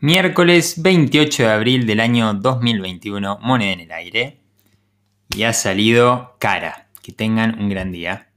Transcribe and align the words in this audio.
Miércoles 0.00 0.82
28 0.82 1.44
de 1.44 1.48
abril 1.48 1.86
del 1.86 2.00
año 2.00 2.34
2021, 2.34 3.38
moneda 3.40 3.72
en 3.72 3.80
el 3.80 3.92
aire. 3.92 4.40
Y 5.30 5.44
ha 5.44 5.54
salido 5.54 6.36
cara. 6.38 6.88
Que 7.02 7.12
tengan 7.12 7.58
un 7.58 7.70
gran 7.70 7.92
día. 7.92 8.28